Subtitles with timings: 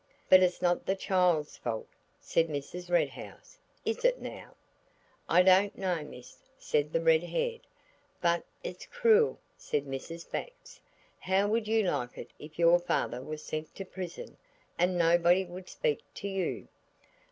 [0.29, 1.87] "But it's not the child's fault,"
[2.19, 2.89] said Mrs.
[2.89, 4.55] Red House, "is it now?"
[5.29, 7.67] "I don't know, miss," said the red haired.
[8.19, 10.27] "But it's cruel," said Mrs.
[10.27, 10.81] Bax.
[11.19, 14.37] "How would you like it if your father was sent to prison,
[14.75, 16.67] and nobody would speak to you?"